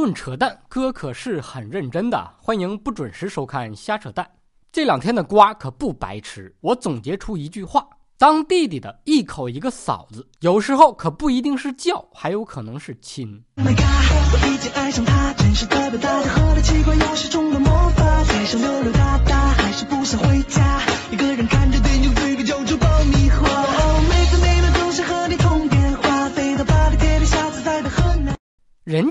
[0.00, 2.30] 论扯淡，哥可是很认真的。
[2.40, 4.26] 欢迎不准时收看瞎扯淡。
[4.72, 7.86] 这两天的瓜可不白吃，我总结出一句话：
[8.16, 13.44] 当弟弟的一口一个嫂子，有时候可不一定是叫，还有可能是亲。
[13.56, 13.66] 人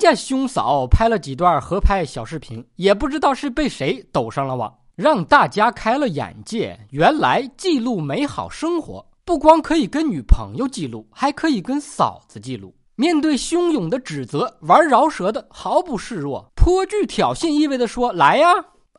[0.10, 6.76] 家兄嫂拍了几段合拍小视频，也不知道是被谁抖上了网，让大家开了眼界。
[6.90, 12.74] 原来记录美好生活，不光可以跟女朋友记录，还可以跟嫂子记录。
[12.96, 18.48] 面对汹涌的指责，玩饶舌的毫不示弱，颇具挑衅意味的说：“来呀！”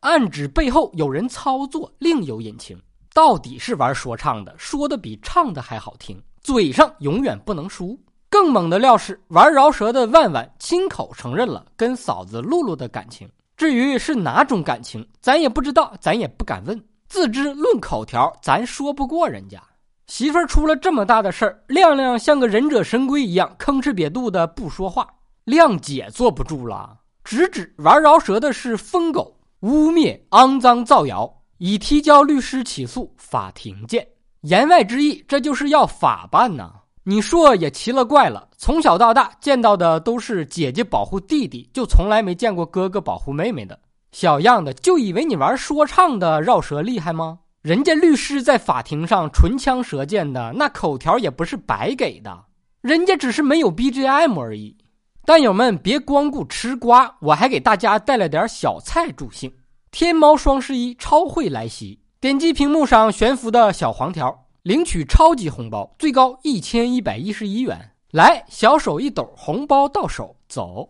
[0.03, 2.81] 暗指背后有人操作，另有隐情。
[3.12, 7.98] 到底是玩说唱的，说的比唱的还好听，嘴上永远不能输。
[8.30, 13.29] 更猛的料是，玩饶舌的万万亲口承认了跟嫂子露露的感情。
[13.56, 16.83] 至于是哪种感情，咱也不知道，咱也不敢问。
[17.08, 19.61] 自知论口条，咱说不过人家。
[20.06, 25.06] 媳妇儿出了这么大的事儿，亮亮像个忍者神龟一样吭哧瘪肚的不说话。
[25.45, 34.06] 亮姐坐不住了，直指玩饶舌的是疯狗，污蔑、肮脏、造谣，已提交律师起诉，法庭见。
[34.42, 36.73] 言外之意，这就是要法办呐。
[37.05, 43.79] 你说也奇了怪了，从小到大见到的都是姐姐保护弟弟，就从来没见过哥哥保护妹妹的。
[44.12, 47.39] 小样的，就以为你玩说唱的绕舌厉害吗？
[47.62, 52.45] 人家律师在法庭上唇枪舌剑的，那口条也不是白给的，
[52.83, 54.77] 人家只是没有 BGM 而已。
[55.25, 59.53] 蛋友们别光顾吃瓜，我还给大家带了点小菜助兴。
[59.91, 64.47] 天猫双十一超会来袭，点击屏幕上悬浮的小黄条。
[64.62, 67.78] 领取超级红包，最高一千一百一十一元。
[68.11, 70.86] 来，小手一抖，红包到手，走。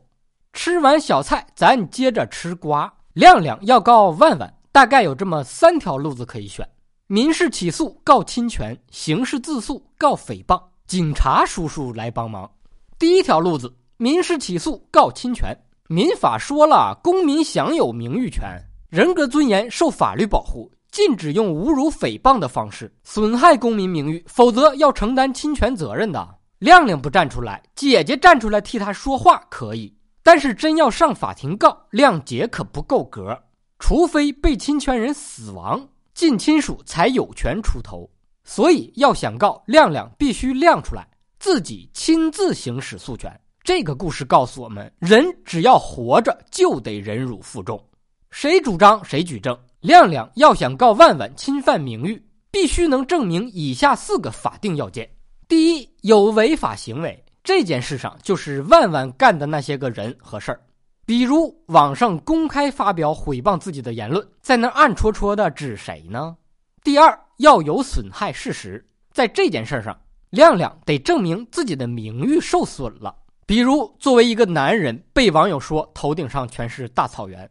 [0.52, 2.92] 吃完小菜，咱接着吃瓜。
[3.12, 6.68] 亮亮要告万万，大概有这么三条路子可以选：
[7.06, 10.61] 民事起诉告侵权，刑事自诉告诽谤。
[10.86, 12.50] 警察叔叔来帮忙。
[12.98, 15.56] 第一条路子，民事起诉告侵权。
[15.86, 18.48] 民法说了，公民享有名誉权，
[18.89, 20.70] 人格尊严受法律保护。
[20.90, 26.36] 禁止用侮辱、诽谤的方式损害公民名誉，否则要承担侵权责任的。
[26.58, 33.39] 亮亮不站出来，姐姐站出来替他说话可以，但是真要上法庭告，亮姐可不够格。
[33.78, 38.11] 除非被侵权人死亡，近亲属才有权出头。
[38.45, 41.08] 所以要想告亮亮，必须亮出来，
[41.39, 43.40] 自己亲自行使诉权。
[43.62, 47.83] 这个故事告诉我们：人只要活着，就得忍辱负重。
[48.30, 49.57] 谁主张谁举证。
[49.80, 55.08] 亮亮要想告万万侵犯名誉，必须能证明以下四个法定要件：
[55.48, 60.61] 第一，有违法行为，这件事上就是万万干的那些个人和事儿，
[61.07, 66.36] 比如网上公开发表毁谤自己的言论，在那暗戳戳的指谁呢？
[66.85, 69.98] 第二，要有损害事实，在这件事上，
[70.29, 77.51] 亮亮得证明自己的名誉受损了，比如作为一个男人，被网友说头顶上全是大草原。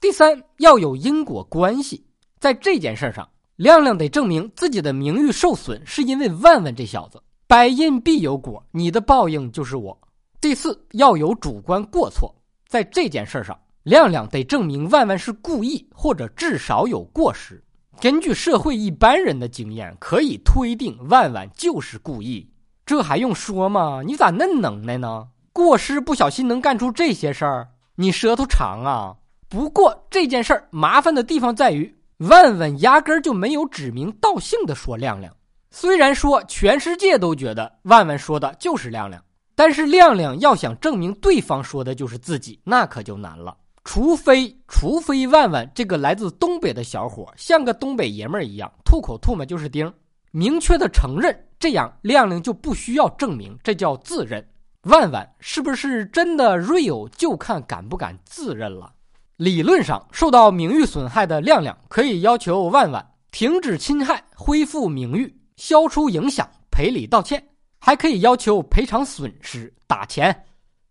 [0.00, 2.04] 第三，要有因果关系，
[2.38, 7.20] 在这件事上，亮亮得证明自己的名誉受损是因为万万这小子。
[7.48, 9.98] 百因必有果，你的报应就是我。
[10.40, 12.32] 第四，要有主观过错，
[12.68, 17.60] 在这件事上，亮亮得证明万万是故意，或者至少有过失。
[18.00, 22.48] 根据社会一般人的经验，可以推定万万就是故意。
[22.86, 24.02] 这还用说吗？
[24.06, 25.26] 你咋嫩能耐呢？
[25.52, 27.68] 过失不小心能干出这些事儿？
[27.96, 29.16] 你舌头长啊！
[29.48, 35.34] 不过这件事儿麻烦的地方在于，万万压根儿就没有指名道姓的说亮亮。
[35.70, 39.22] 虽然说全世界都觉得万万说的就是亮亮，
[39.54, 43.56] 但是亮亮要想证明对方说的就是自己，那可就难了。
[43.84, 49.90] 除非，除非万万这个来自东北的小伙像个东北爷们儿一样，吐口唾沫就是钉，
[50.30, 54.46] 明确的承认，这样亮亮就不需要证明，这叫自认。
[54.82, 58.92] 万万是不是真的 real，就看敢不敢自认了。
[59.38, 67.40] 理论上，受到名誉损害的亮亮可以要求万万停止侵害、恢复名誉、消除影响、赔礼道歉，
[67.78, 70.44] 还可以要求赔偿损失、打钱。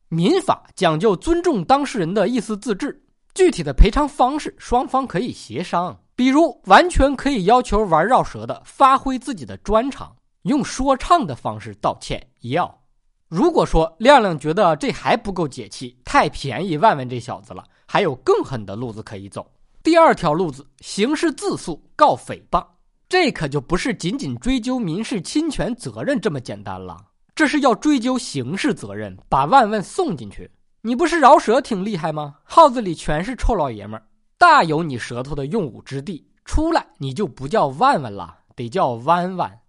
[0.07, 2.97] 民法讲究尊重当事人的意思自治，
[3.33, 5.99] 具体的赔偿方式双方可以协商。
[6.15, 12.25] 比如，完全可以要求玩绕舌的发挥自己的专长，用说唱的方式道歉。
[12.43, 12.73] 要
[13.27, 17.63] 如果说亮亮觉得这还不够解气，太便宜万万这小子了。
[17.85, 19.49] 还有更狠的路子可以走。
[19.81, 22.65] 第二条路子，刑事自诉告诽谤，
[23.07, 26.97] 这可就不是仅仅追究民事侵权责任这么简单了，
[27.33, 30.51] 这是要追究刑事责任，把万万送进去。
[30.81, 32.35] 你不是饶舌挺厉害吗？
[32.43, 34.05] 号子里全是臭老爷们儿，
[34.37, 36.25] 大有你舌头的用武之地。
[36.43, 39.59] 出来你就不叫万万了，得叫弯弯。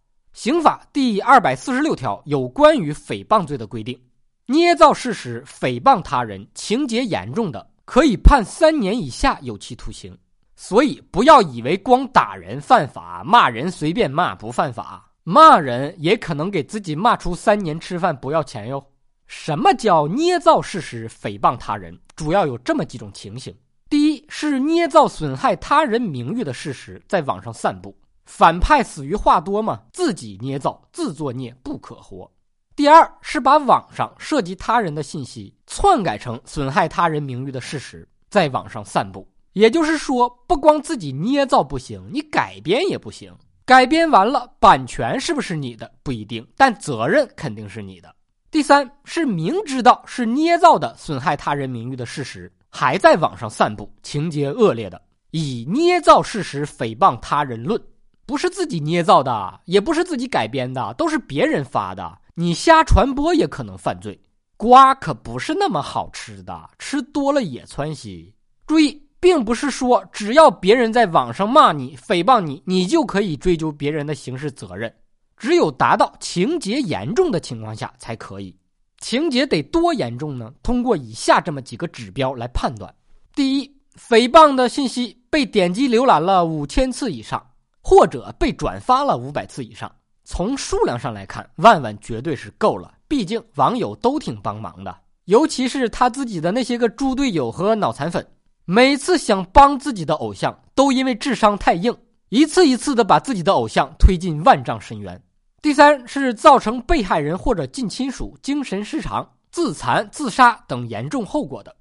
[0.41, 4.01] 刑法第二百四十六条有关于诽谤罪的规定：
[4.47, 10.17] 捏造事实诽谤他人，情节严重的，可以判三年以下有期徒刑。
[10.55, 18.81] 所以不要以为光打人犯法，骂人随便骂不犯法，骂人也可能给自己骂出三年吃饭不要钱哟。
[19.27, 21.99] 什么叫捏造事实诽谤他人？
[22.15, 23.53] 主要有这么几种情形：
[23.91, 27.93] 第一是捏造损害他人名誉的事实，在网上散布。
[28.29, 32.31] 反派死于话多嘛，自己捏造，自作孽不可活。
[32.77, 39.27] 第二是把网上涉及他人的信息篡改成损害他人名誉的事实，在网上散布。
[39.55, 43.35] 也就是说，不光自己捏造不行，你改编也不行。
[43.65, 48.15] 改编完了，版权是不是你的不一定，但责任肯定是你的。
[48.51, 55.01] 第三是明知道是捏造的损害他人名誉的事实，还在网上散布，情节恶劣的，
[55.33, 57.83] 以捏造事实诽谤他人论，
[58.29, 64.21] 不是自己捏造的，也不是自己改编的，都是别人发的，你瞎传播也可能犯罪。
[64.59, 68.35] 瓜可不是那么好吃的，吃多了也窜稀。
[68.67, 74.95] 注意，并不是说只要别人在网上骂你、诽谤你，你就可以追究别人的刑事责任。
[75.39, 78.55] 只有达到情节严重的情况下才可以，
[78.99, 80.53] 情节得多严重呢？
[80.63, 82.95] 通过以下这么几个指标来判断：
[83.35, 87.43] 第一，诽谤的信息被点击浏览了五千次以上，
[87.89, 89.91] 或者被转发了五百次以上。
[90.23, 94.95] 从数量上来看，万万绝对是够了，毕竟网友都挺帮忙的，
[95.25, 98.27] 尤其是他自己的那些个猪队友和脑残粉，
[98.67, 101.97] 每次想帮自己的偶像，都因为智商太硬，
[102.29, 105.19] 一次一次的把自己的偶像推进万丈深渊。
[105.63, 111.75] 第三是造成被害人或者近亲属精神失常、自残、自杀等严重后果的，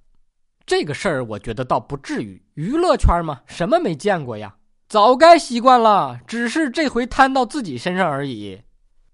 [0.65, 2.41] 这个事儿我觉得倒不至于。
[2.53, 4.55] 娱乐圈嘛，什么没见过呀？
[4.89, 8.61] 早该习惯了，只是这回摊到自己身上而已。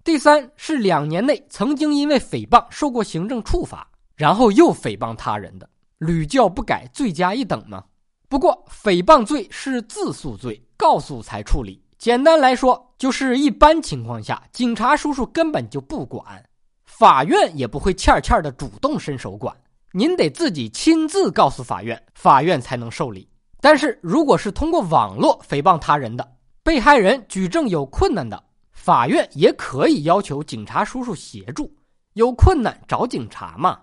[0.03, 5.67] 第三是两年内曾经因为诽谤受过行政处罚，然后又诽谤他人的，
[5.97, 7.83] 屡教不改，罪加一等嘛。
[8.29, 11.83] 不过诽谤罪是自诉罪，告诉才处理。
[11.97, 16.43] 简单来说，就是一般情况下，警察叔叔根本就不管，
[16.85, 19.55] 法院也不会欠欠的主动伸手管，
[19.91, 23.27] 您得自己亲自告诉法院，法院才能受理。
[23.63, 26.31] 但是如果是通过网络诽谤他人的，
[26.63, 28.44] 被害人举证有困难的，
[28.74, 31.74] 法院也可以要求警察叔叔协助，
[32.15, 33.80] 有困难找警察嘛。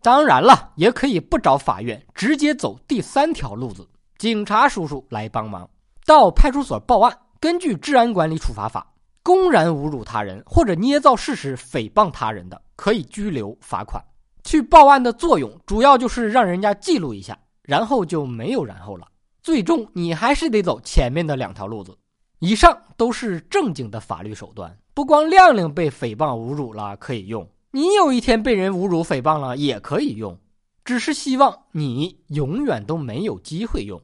[0.00, 3.84] 当然了，也可以不找法院，直接走第三条路子，
[4.18, 5.68] 警察叔叔来帮忙，
[6.06, 7.12] 到派出所报案。
[7.40, 8.80] 根据《治安管理处罚法》，
[9.24, 14.00] 公然侮辱他人或者捏造事实诽谤他人的，可以拘留、罚款。
[14.44, 19.08] 去报案的作用主要就是让人家记录一下，然后就没有然后了。
[19.44, 21.98] 最终你还是得走前面的两条路子。
[22.38, 30.38] 以上都是正经的法律手段，不光亮亮被诽谤侮辱了可以用，你有一天被人侮辱诽谤了也可以用，
[30.82, 34.00] 只是希望你永远都没有机会用。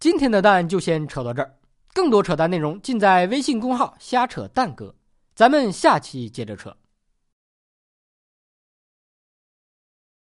[0.00, 1.54] 今天的蛋就先扯到这儿。
[1.92, 4.96] 更多扯淡内容尽在微信公号“瞎扯蛋哥”，
[5.36, 6.76] 咱们下期接着扯。